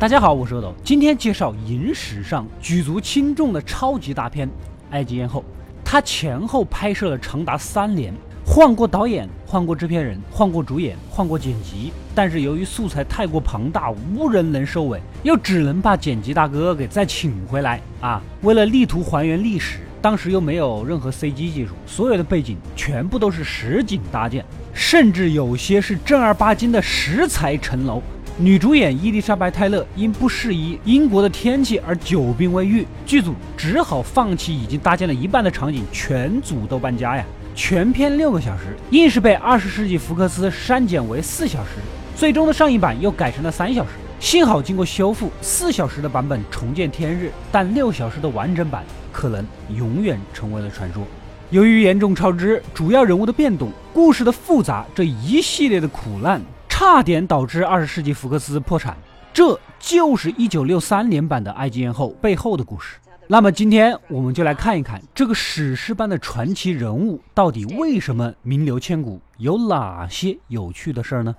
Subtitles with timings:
[0.00, 4.48] 大家好，我是阿斗，今天介绍影史上举足轻重的超级大片
[4.92, 5.40] 《埃及艳后》。
[5.84, 8.10] 它前后拍摄了长达三年，
[8.42, 11.92] 换过导演，换过制片人，换过主演，换过剪辑。
[12.14, 18.22] 但是由于素材太过庞大，无人能收尾，又只能把剪辑大哥给再请回来啊。
[18.40, 24.42] 为了力图还原历史，当时又没有任何 CG 技术，所有的背景全部都是实景搭建，
[24.72, 28.02] 甚至有些是正儿八经的石材城楼。
[28.42, 37.24] 女主演伊丽莎白·泰勒因不适宜英国的天气而久病未愈，剧组只好放弃已经搭建了一半的场景，全组都搬家呀。
[37.54, 41.72] 全片六个小时，硬是被二十世纪福克斯删减为四小时，
[42.16, 43.90] 最终的上映版又改成了三小时。
[44.18, 48.82] 幸好经过修复，四小时的版本重见天日，但六小时的完整版
[49.12, 49.46] 可能
[49.76, 51.06] 永远成为了传说。
[51.50, 56.40] 由于严重超支、主要人物的变动、故事的复杂，这一系列的苦难。
[56.80, 58.96] 差点导致二十世纪福克斯破产，
[59.34, 62.96] 这就是一九六三年版的《埃及艳后》背后的故事。
[63.26, 71.36] 那么今天我们就来看一看这个史诗般的传奇人物到底为什么名留千古，有哪些有趣的事儿呢？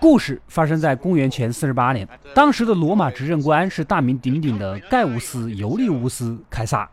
[0.00, 6.90] 故事发生在公元前四十八年，当时的罗马执政官是大名鼎鼎的盖乌斯·尤利乌斯·凯撒。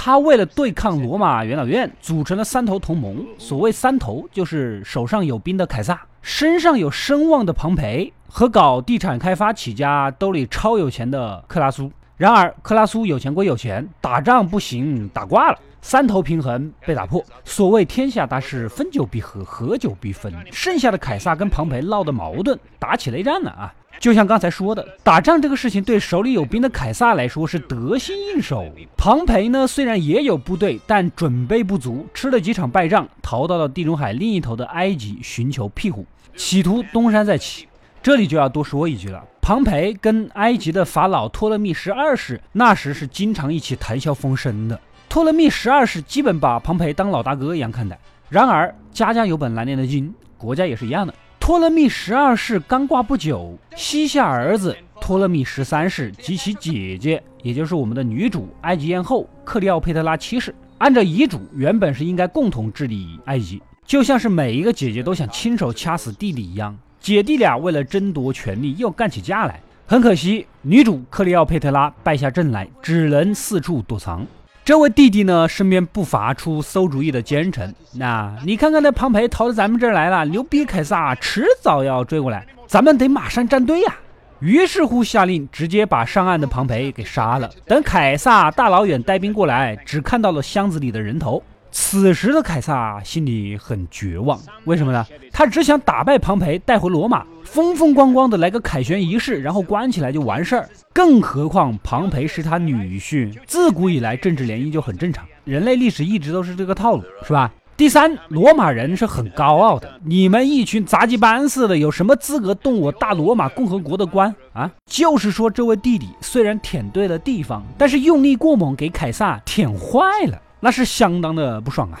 [0.00, 3.26] 他为了对抗罗马元老院，组成了三头同盟。
[3.36, 11.90] 所谓三头，就是手上有兵的凯撒，身上有声望的庞培，和搞地产开发起家、兜里超有钱的克拉苏。
[12.16, 15.58] 然而，克拉苏有钱归有钱，打仗不行，打挂了。
[15.82, 20.32] 三头平衡被打破，所谓天下大事，分久必合，合久必分。
[20.52, 23.74] 剩下的凯撒跟庞培闹的矛盾，打起内战了啊！
[23.98, 28.64] 就像刚才说的，打仗这个事情对手里有兵的凯撒来说是得心应手。
[28.96, 37.66] 庞培呢，虽然也有部队，但准备不足，吃了几场败仗，逃到了地中海另一头的埃及寻求庇护，企图东山再起。
[38.00, 44.80] 这里就要多说一句了，庞培跟埃及的法老托勒密十二世那时是经常一起谈笑风生的。
[45.08, 47.98] 托勒密十二世基本把庞培当老大哥一样看待。
[48.28, 51.12] 然而家家有本难念的经，国家也是一样的。
[51.48, 66.78] 托勒密十二世刚挂不久，膝下儿子托勒密十三世及其姐姐，也就是我们的女主埃及艳后克利奥佩特拉七世，按照遗嘱，原本是应该共同治理埃及，就像是每一个姐姐都想亲手掐死弟弟一样。
[67.00, 74.26] 姐弟俩为了争夺权力又干起架来，很可惜，女主克利奥佩特拉败下阵来，只能四处躲藏。
[74.68, 77.74] 这位弟弟呢，身边不乏出馊主意的奸臣。
[77.94, 83.96] 那你看看那庞培逃到咱们这儿来了，牛逼凯撒迟早要追过来，咱们得马上站队呀。
[84.40, 87.50] 于是乎下令直接把上岸的庞培给杀了。
[87.64, 91.42] 等凯撒大老远带兵过来，只看到了箱子里的人头。
[91.70, 95.06] 此时的凯撒心里很绝望，为什么呢？
[95.32, 100.68] 他只想打败庞培，带回罗马，风风光光的来个凯旋仪式，然后关起来就完事儿。
[100.92, 107.52] 更何况庞培是他女婿，自古以来政治联姻就很正常，人类历史一直都是这个套路，是吧？
[107.76, 114.68] 第三，罗马人是很高傲的，你们一群杂技班似的，有什么资格动我大罗马共和国的官啊？
[114.86, 120.36] 就是说，这位弟弟虽然舔对了地方，但是用力过猛，给凯撒舔坏了。
[120.60, 122.00] 那是相当的不爽啊！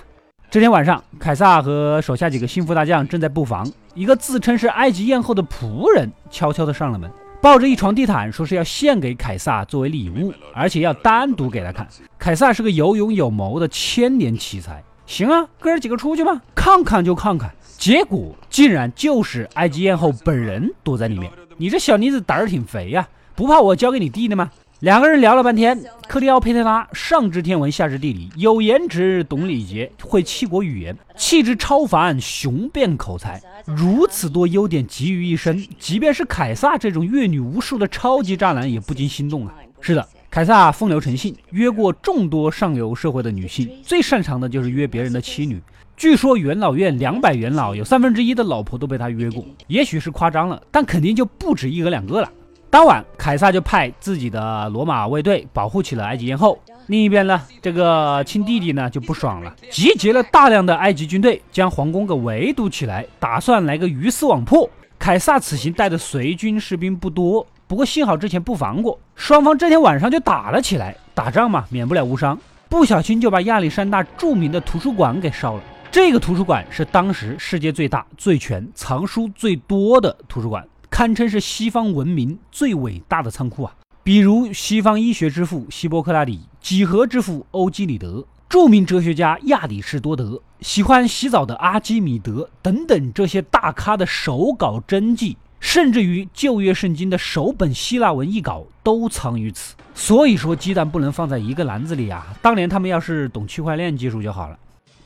[0.50, 7.08] 这天晚上，凯撒和手下几个心腹大将正在布防，一个自称是埃及艳后的仆人悄悄地上了门，
[7.40, 11.86] 抱着一床地毯，说是要献给凯撒作为礼物，而且要单独给他看。
[12.18, 17.54] 凯撒是个有勇有谋的千年奇才，行啊，哥儿几个出去吧，看看就看看。
[17.76, 21.30] 结果竟然就是埃及艳后本人躲在里面。
[21.58, 24.50] 你这小妮子胆儿挺肥呀，不怕我交给你弟的吗？
[24.80, 39.54] 两个人聊了半天，克利奥佩特拉上知天文下知地理，有颜值懂礼节，会七国语言，气质超凡，雄辩口才，如此多优点集于一身，即便是凯撒这种阅女无数的超级渣男也不禁心动啊！
[39.80, 45.60] 是的，凯撒风流成性，约过众多上流社会的女性，最擅长的就是约别人的妻女。
[45.96, 52.30] 据说元老院两百元老有三分之一的老婆都被他约过，也许是夸张了，但肯定就不止一个两个了。
[52.70, 56.58] 当晚，凯撒就派自己的罗马卫队保护起了埃及艳后。
[56.88, 64.68] 另一边呢，这个亲弟弟呢就不爽了，集结了大量的埃及军队，将皇宫给围堵起来，打算来个鱼死网破。
[64.98, 70.94] 凯撒此行带的随军士兵不多，不过幸好之前布防过，双方这天晚上就打了起来。
[71.14, 72.38] 打仗嘛，免不了无伤，
[72.68, 75.62] 不小心就把亚历山大著名的图书馆给烧了。
[75.90, 80.62] 这个图书馆是当时世界最大、最全、藏书最多的图书馆。
[80.90, 83.74] 堪称是西方文明最伟大的仓库啊！
[84.02, 99.74] 比如西方医学之父希波克拉底、几何之父欧几里得、著名哲学家亚里士多德、喜欢洗澡的阿基米德等等这些大咖的手稿真迹，甚至于旧约圣经的首本希腊文译稿都藏于此。
[99.94, 102.34] 所以说，鸡蛋不能放在一个篮子里啊！
[102.40, 104.58] 当年他们要是懂区块链技术就好了。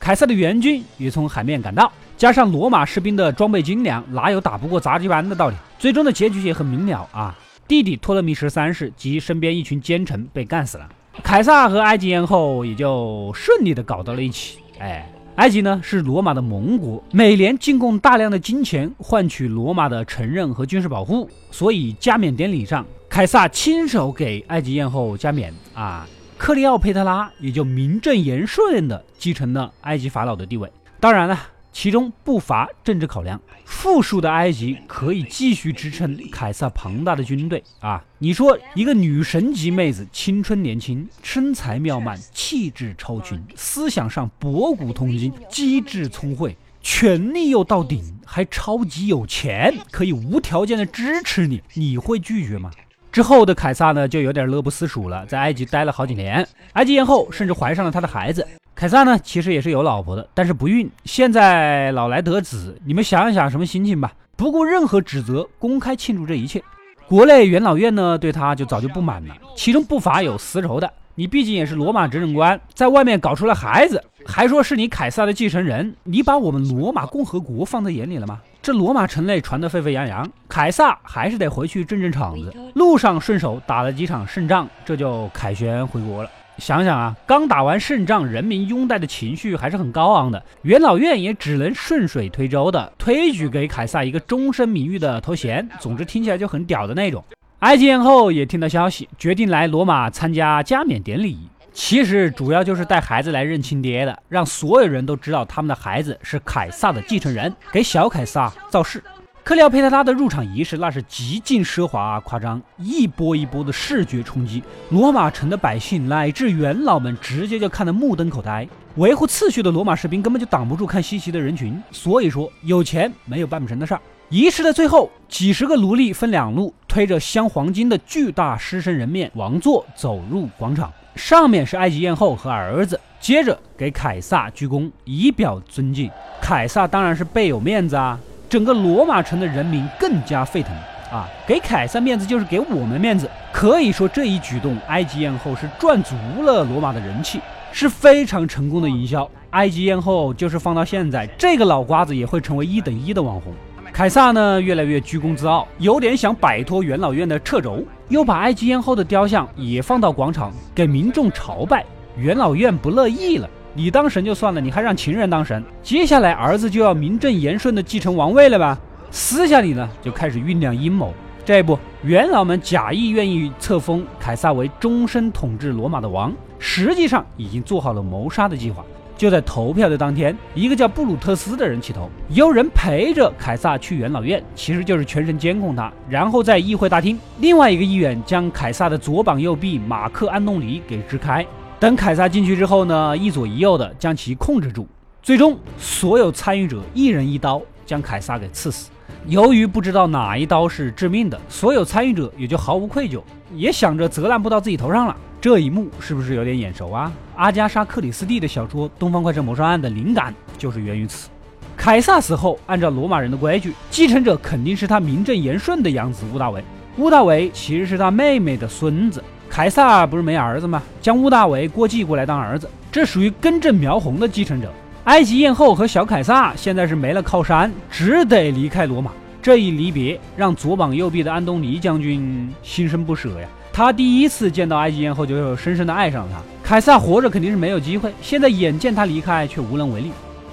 [0.03, 5.55] 凯撒的援军也从海面赶到，加上罗马士兵的装备精良，哪有打不过杂技班的道理？
[5.79, 7.33] 最终的结局也很明了啊！
[7.69, 10.89] 弟弟托勒密十三世及身边一群奸臣被干死了，
[11.23, 14.57] 凯撒和埃及艳后也就顺利的搞到了一起。
[14.77, 15.09] 哎。
[15.35, 26.05] 埃及呢是罗马的盟国，每年进贡大量的金钱换取罗马的承认和军事保护，所以加冕典礼上，凯撒亲手给埃及艳后加冕啊，
[26.43, 30.69] 克利奥佩特拉也就名正言顺的继承了埃及法老的地位。
[30.99, 31.39] 当然了。
[31.71, 38.03] 其中不乏政治考量，富庶的埃及可以继续支撑凯撒庞大的军队啊！
[38.19, 52.69] 你说一个女神级妹子，青春年轻，身材妙曼，气质超群，思想上博古通今，机智聪慧，权力又到顶，还超级有钱，可以无条件的支持你，你会拒绝吗？
[53.13, 58.43] 之后的凯撒呢，就有点乐不思蜀了，在埃及待了好几年，埃及艳后甚至怀上了他的孩子。
[58.73, 60.89] 凯撒呢，其实也是有老婆的，但是不孕。
[61.05, 64.11] 现在老来得子，你们想一想什么心情吧？
[64.35, 66.59] 不顾任何指责，公开庆祝这一切。
[67.07, 70.91] 国内元老院呢，对他就早就不满了，其中不乏有私仇的。
[71.13, 78.41] 你毕竟也是罗马执政官，在外面搞出了孩子，还说是你凯撒的继承人，你把我们罗马共和国放在眼里了吗？
[78.63, 82.55] 这罗马城内传得沸沸扬扬，凯撒还是得回去镇镇场子。
[82.75, 86.29] 路上顺手打了几场胜仗，这就凯旋回国了。
[86.59, 90.41] 想想啊，刚打完胜仗，人民拥戴的情绪还是很高昂的。
[90.61, 95.67] 元老院也只能顺水推舟的推举给凯撒一个终身名誉的头衔。
[95.81, 97.21] 总之听起来就很屌的那种。
[97.59, 101.37] 埃及艳后也听到消息，决定来罗马参加加冕典礼。
[101.73, 109.03] 其实主要就是带孩子来认亲爹的，让所有人都知道他们的孩子是凯撒的继承人，给小凯撒造势。
[109.43, 118.65] 克里奥佩特拉的入场仪式那是极尽奢华夸张，一波一波的视觉冲击，罗马城的百姓乃至元老们直接就看得目瞪口呆。
[118.95, 123.99] 维护秩序的罗马士兵根本就挡不住看稀奇的人群，所以说有钱没有办不成的事儿。
[124.29, 136.09] 仪式的最后，几十个奴隶分两路，推着镶黄金的巨大狮身人面王座走入广场，上面是埃及艳后和儿子，接着给凯撒鞠躬以表尊敬。
[136.41, 138.19] 凯撒当然是倍有面子啊。
[138.49, 140.71] 整个罗马城的人民更加沸腾
[141.11, 141.27] 啊！
[141.47, 147.39] 给凯撒面子就是给我们面子，可以说这一举动，埃及艳后是赚足了罗马的人气，
[147.71, 149.27] 是非常成功的营销。
[149.51, 153.51] 埃及艳后就是放到现在，这个脑瓜子也会成为一等一的网红。
[153.93, 161.85] 凯撒呢，越来越居功自傲，有点想摆脱元老院的掣肘，又把埃及艳后的雕像也放到广场给民众朝拜。
[162.17, 163.47] 元老院不乐意了。
[163.75, 165.63] 你当神就算了，你还让情人当神？
[165.83, 168.75] 接下来儿子就要名正言顺的继承王位了吧？
[169.11, 171.13] 私下里呢就开始酝酿阴谋。
[171.45, 178.83] 这一步，元老们假意愿意册封凯撒为终身统治罗马的王，实际上已经做好了谋杀的计划。
[179.23, 185.89] 就在投票的当天，一个叫布鲁特斯的人起头，有人陪着凯撒去元老院，其实就是全程监控他。
[186.09, 191.45] 然后在议会大厅，另外一个议员将凯撒的左膀右臂马克安东尼给支开。
[191.79, 194.85] 等凯撒进去之后呢，一左一右的将其控制住，
[195.21, 198.89] 最终所有参与者一人一刀将凯撒给刺死。
[199.27, 203.21] 由于不知道哪一刀是致命的，所有参与者也就毫无愧疚，
[203.55, 205.15] 也想着责难不到自己头上了。
[205.43, 207.11] 这一幕是不是有点眼熟啊？
[207.35, 211.27] 阿加莎·克里斯蒂的小说《东方快车谋杀案》的灵感就是源于此。
[211.75, 216.63] 凯撒死后，按照罗马人的规矩，继承者肯定是他名正言顺的养子屋大维。
[216.95, 219.21] 屋大维其实是他妹妹的孙子。
[219.49, 220.81] 凯撒不是没儿子吗？
[221.01, 224.71] 将屋大维过继过来当儿子，这属于根正苗红的继承者。
[225.03, 229.11] 埃及艳后和小凯撒现在是没了靠山，只得离开罗马。
[229.41, 233.49] 这一离别，让左膀右臂的安东尼将军心生不舍呀。
[233.73, 236.39] 他第一次见到埃及艳后，就深深的爱上了她。
[236.63, 240.11] 凯撒活着肯定是没有机会，现在眼见他离开，却无能为力。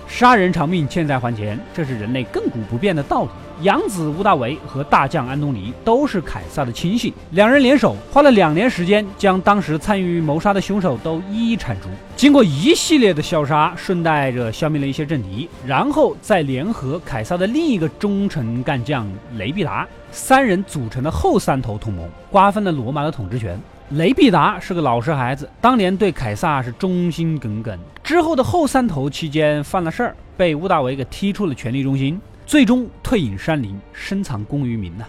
[0.09, 3.29] 杀人偿命，欠债还钱，这是人类亘古不变的道理。
[3.63, 11.89] 养子乌大维和大将安东尼都是凯撒的亲信，两人联手花了两年时间，将当时参与谋杀的凶手都一一铲除。
[12.17, 23.61] 经过一系列的消杀，顺带着消灭了一些政敌，然后再联合凯撒的另一个忠臣干将雷必达，三人组成的后三头同盟，瓜分了罗马的统治权。
[23.91, 27.77] 雷必达是个老实孩子，当年对凯撒是忠心耿耿。
[28.05, 35.05] 之后的后三头期间犯了事儿，被乌大维给踢出了权力中心，最终退隐山林，深藏功于民呐。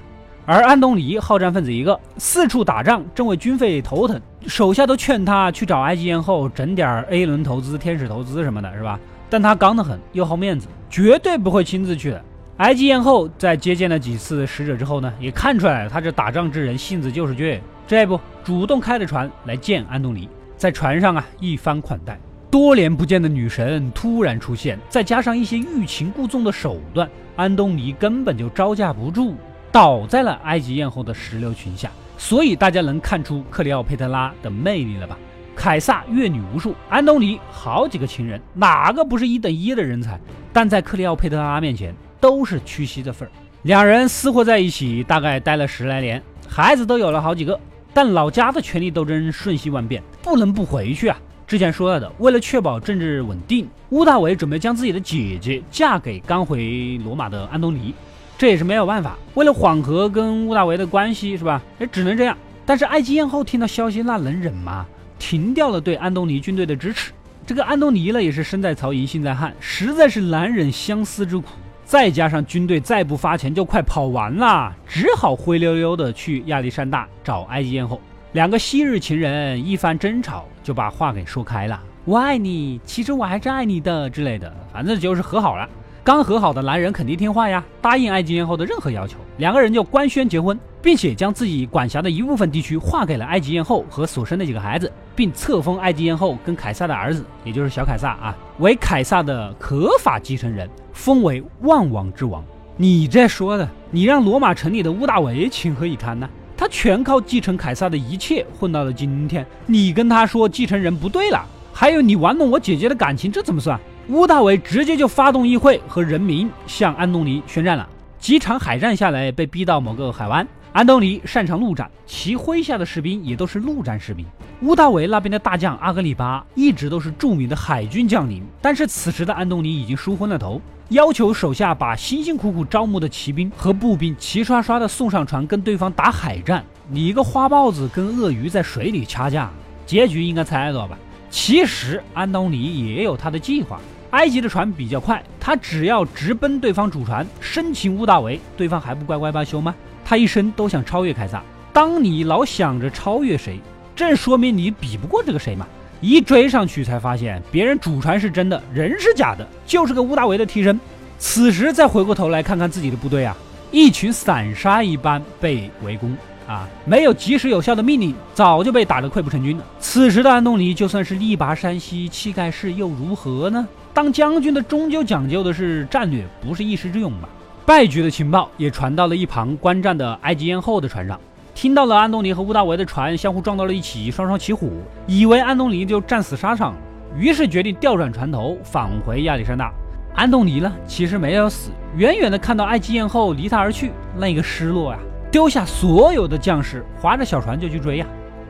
[0.46, 9.00] 而安东尼好战分子一个，四处打仗，正为军费头疼，手下都劝他去找埃及艳后整点 A 轮投资、天使投资什么的，是吧？
[9.28, 12.24] 但他刚得很，又好面子，绝对不会亲自去的。
[12.58, 17.60] 埃及艳后在接见了几次使者之后呢，也看出来了，他这打仗之人性子就是倔。
[17.88, 22.20] 这不，主动开着船来见安东尼，在船上啊一番款待。
[22.52, 29.36] 多年不见的女神突然出现，再加上一些欲擒故纵的手段，安东尼根本就招架不住，
[29.72, 31.90] 倒在了埃及艳后的石榴裙下。
[32.18, 35.18] 所以大家能看出克里奥佩特拉的魅力了吧？
[35.56, 40.20] 凯撒阅女无数，安东尼好几个情人，哪个不是一等一的人才？
[40.52, 41.96] 但在克里奥佩特拉面前。
[42.22, 43.32] 都是屈膝的份儿，
[43.64, 47.60] 两人厮混在一起，大概待了十来年，孩子都有了好几个。
[47.96, 51.18] 但老家的权力斗争瞬息万变，不能不回去啊！
[51.52, 57.94] 之前说了的，为了确保政治稳定，乌大维准备将自己的姐姐嫁给刚回罗马的安东尼，
[58.38, 59.18] 这也是没有办法。
[59.34, 61.62] 为了缓和跟乌大维的关系，是吧？
[61.78, 62.38] 也只能这样。
[62.66, 64.86] 但是埃及艳后听到消息，那能忍吗？
[65.20, 67.12] 停掉了对安东尼军队的支持。
[67.46, 71.48] 这个安东尼呢，也是身在曹营心在汉，实在是难忍相思之苦。
[71.84, 78.00] 再加上军队再不发钱就快跑完了，只好灰溜溜的去亚历山大找埃及艳后。
[78.32, 85.68] 两个昔日情人一番争吵，就把话给说开了：“我爱你，其实我还是爱你的之类的，反正就是和好了。”
[86.04, 102.44] 刚和好的男人肯定听话呀，答应埃及艳后的任何要求，两个人就官宣结婚，并且将自己管辖的一部分地区划给了埃及艳后和所生的几个孩子，并册封埃及艳后跟凯撒的儿子，也就是小凯撒啊，为凯撒的合法继承人，封为万王之王。
[102.78, 106.28] 你这说的，你让罗马城里的乌大维情何以堪呢？
[106.62, 113.80] 他全靠继承凯撒的一切混到了今天，你跟他说继承人不对了，还有你玩弄我姐姐的感情，这怎么算？
[114.10, 117.90] 乌大维直接就发动议会和人民向安东尼宣战了。
[118.20, 120.48] 几场海战下来，被逼到某个海湾。
[120.74, 124.26] 安东尼擅长陆战，其麾下的士兵也都是陆战士兵。
[124.62, 136.64] 乌大维那边的大将阿格里巴一直都是著名的海军将领，但是此时的安东尼已经输昏了头，要求手下把辛辛苦苦招募的骑兵和步兵齐刷刷的送上船跟对方打海战。
[136.90, 139.52] 你一个花豹子跟鳄鱼在水里掐架，
[139.86, 140.98] 结局应该猜到吧？
[141.30, 143.78] 其实安东尼也有他的计划。
[144.12, 149.76] 埃及的船比较快，他只要直奔对方主船，生擒乌大维，对方还不乖乖罢休吗？
[150.04, 151.42] 他一生都想超越凯撒。
[151.74, 153.60] 当你老想着超越谁，
[153.96, 155.68] 正说明你比不过这个谁嘛。
[156.02, 160.80] 一追上去才发现，别人主船是真的，人是假的，就是个乌大维的替身。
[161.20, 163.38] 此时再回过头来看看自己的部队啊，
[163.72, 166.18] 一群散沙一般被围攻。
[166.48, 169.64] 啊，没有及时有效的命令，早就被打得溃不成军了。
[169.80, 173.66] 此时的安东尼就算是力拔山兮气盖世，又如何呢？
[173.94, 177.30] 当将军的终究讲究的是战略，不是一时之勇吧？
[177.66, 181.20] 败局的情报也传到了一旁观战的埃及艳后的船上，
[181.54, 184.68] 听到了安东尼和乌大维的船相互撞到了一起，双双起火，
[185.06, 186.74] 以为安东尼就战死沙场，
[187.16, 189.72] 于是决定调转船头返回亚历山大。
[190.16, 195.00] 安东尼呢，其实没有死，远远的看到埃及艳后离他而去，那个失落啊！
[195.32, 198.06] 丢下所有的将士，划着小船就去追呀。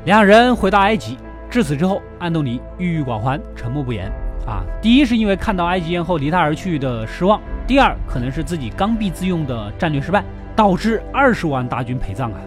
[0.05, 1.17] 两人回到埃及，
[1.49, 4.11] 至此之后，安东尼郁郁寡欢，沉默不言。
[4.45, 10.23] 啊，第一是因为看到埃及艳后离他而去的失望；第二，可能是自己刚愎自用的战略失败，
[10.55, 12.39] 导致二十万大军陪葬啊。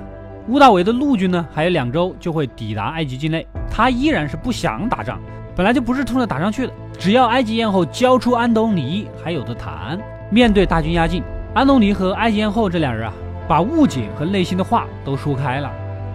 [0.49, 5.19] 乌大维的陆军呢，还有两周就会抵达埃及境内，他依然是不想打仗，
[5.57, 6.73] 本来就不是冲着打仗去的。
[6.99, 9.99] 只要埃及艳后交出安东尼，还有的谈。
[10.31, 11.23] 面对大军压境，
[11.55, 13.15] 安东尼和埃及艳后这两人啊。
[13.47, 15.71] 把误解和内心的话都说开了，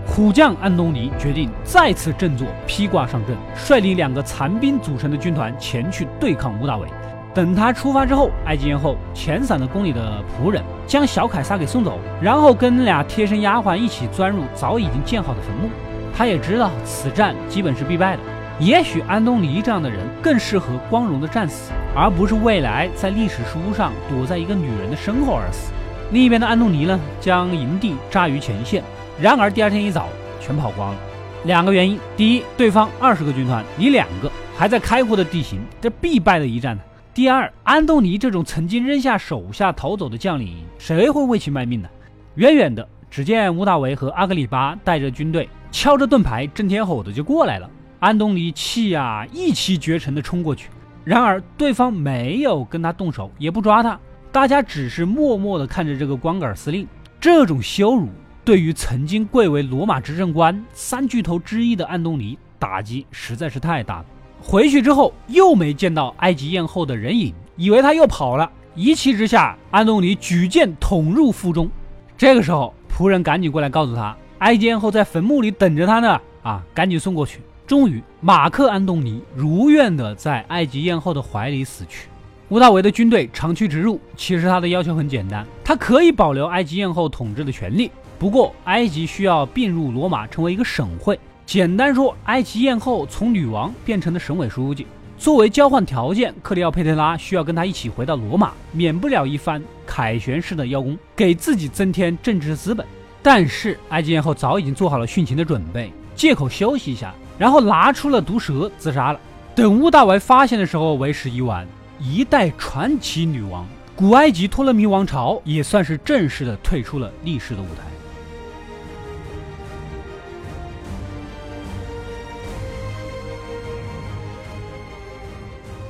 [0.09, 6.87] 虎将安东尼决定再次振作，披挂上阵，率领两个残兵组成的军团前去对抗乌大维。
[7.33, 15.69] 等他出发之后，埃及艳后遣散了宫里的仆人，将小凯撒给送走，然后跟俩贴身丫鬟一起钻入早已经建好的坟墓。
[16.13, 18.23] 他也知道此战基本是必败的，
[18.59, 25.71] 也许安东尼这样的人更适合光荣的战死，而不是未来在历史书上躲在一个女人的身后而死。
[26.11, 28.83] 另一边的安东尼呢，将营地扎于前线，
[29.21, 30.07] 然而第二天一早
[30.39, 30.99] 全跑光了。
[31.45, 36.81] 两个原因：第一，对方二十个军团，你两个，还在开阔的地形，这必败的一战呢；
[37.13, 41.89] 第二，安东尼这种曾经扔下手下逃走的将领，谁会为其卖命呢？
[42.35, 47.69] 远远的，只见乌大维和阿格里巴带着军队，敲着盾牌，震天吼的就过来了。
[47.99, 50.69] 安东尼气呀，一骑绝尘的冲过去，
[51.03, 53.99] 然而对方没有跟他动手，也不抓他。
[54.31, 56.87] 大家只是默默地看着这个光杆司令，
[57.19, 58.07] 这种羞辱
[58.49, 64.05] 对于曾经贵为罗马执政官三巨头之一的安东尼打击实在是太大了。
[64.41, 68.51] 回去之后又没见到埃及艳后的人影，以为他又跑了。
[68.73, 71.69] 一气之下，安东尼举剑捅入腹中。
[72.17, 76.19] 这个时候，仆人赶紧过来告诉他，埃及艳后在坟墓里等着他呢。
[76.41, 77.41] 啊，赶紧送过去。
[77.67, 82.07] 终于，马克·安东尼如愿的在埃及艳后的怀里死去。
[82.47, 91.17] 屋大维的军队长驱直入，其实他的要求很简单，他可以保留埃及艳后统治的权利，不过埃及需要并入罗马，成为一个省会。
[91.45, 94.85] 简单说，埃及艳后从女王变成了省委书记。
[95.17, 102.85] 作为交换条件，克里奥佩特拉需要跟他一起回到罗马，免不了一番凯旋式的邀功，给自己增添政治资本。
[103.23, 109.19] 但是埃及艳后早已经做好了殉情的准备，借口休息一下，然后拿出了毒蛇自杀了。
[109.55, 111.65] 等屋大维发现的时候，为时已晚。
[112.01, 117.88] 一代传奇女王，古埃及托勒密王朝也算是正式的退出了历史的舞台。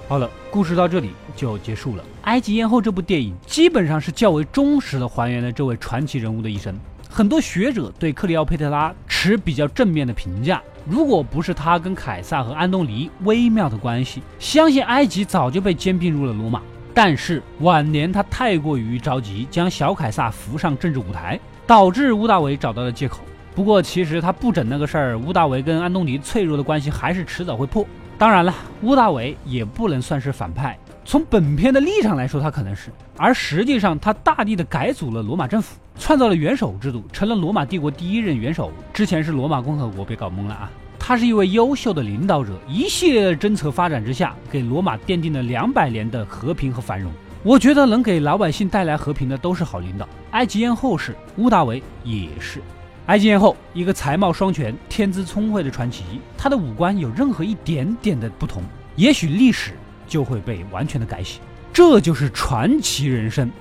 [0.10, 2.02] 好了，故事到这里就结束了。
[2.24, 6.76] 《埃及艳后》这部电影基本上是较为忠实的还原了这位传奇人物的一生。
[7.08, 10.64] 很多学者对克里奥佩特拉持比较正面的评价。
[10.84, 16.60] 如果不是他跟凯撒和安东尼微妙的关系，相信埃及早就被兼并入了罗马。
[16.92, 23.20] 但是晚年他太过于着急，将小凯撒扶上政治舞台，导致乌大维找到了借口。
[23.54, 27.86] 不过其实他不整那个事儿，乌大维跟安东尼脆弱的关系还是迟早会破。
[28.20, 30.78] 当然了，乌大维也不能算是反派。
[31.06, 38.74] 从本片的立场来说，他可能是，而实际上他大力的改组了罗马政府，创造了元首制度，成了罗马帝国第一任元首。
[38.94, 40.70] 之前是罗马共和国，别搞懵了啊！
[41.00, 47.10] 他是一位优秀的领导者，一系列的政策发展之下，给罗马奠定了两百年的和平和繁荣。
[47.42, 50.06] 我觉得能给老百姓带来和平的都是好领导。
[50.32, 52.62] 埃及艳后是，乌大维也是。
[53.10, 56.04] 埃及艳后，一个才貌双全、天资聪慧的传奇，
[56.38, 58.64] 她的五官有任何一点点的不同，
[58.96, 59.74] 也许历史。
[60.08, 61.40] 就会被完全的改写，
[61.72, 63.52] 这就是传奇人生，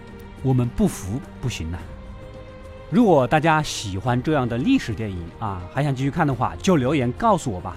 [0.42, 1.78] 我们不服不行啊！
[2.88, 7.76] 如果大家喜欢这样的历史电影啊，还想继续看的话，就留言告诉我吧。